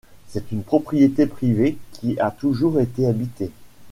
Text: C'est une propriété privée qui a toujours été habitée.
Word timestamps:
C'est 0.27 0.51
une 0.51 0.63
propriété 0.63 1.27
privée 1.27 1.77
qui 1.93 2.19
a 2.19 2.31
toujours 2.31 2.79
été 2.79 3.05
habitée. 3.05 3.51